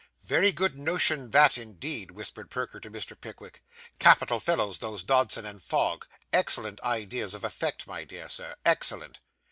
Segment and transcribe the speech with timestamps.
[0.23, 3.13] 'Very good notion that indeed,' whispered Perker to Mr.
[3.15, 3.61] Pickwick.
[3.99, 9.19] 'Capital fellows those Dodson and Fogg; excellent ideas of effect, my dear Sir, excellent.